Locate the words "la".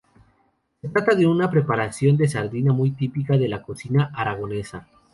3.47-3.61